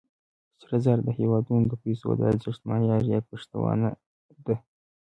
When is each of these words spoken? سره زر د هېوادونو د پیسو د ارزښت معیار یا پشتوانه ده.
سره 0.61 0.75
زر 0.85 0.97
د 1.03 1.09
هېوادونو 1.19 1.65
د 1.69 1.73
پیسو 1.83 2.09
د 2.15 2.21
ارزښت 2.31 2.61
معیار 2.69 3.03
یا 3.13 3.19
پشتوانه 3.29 3.89
ده. 4.45 4.55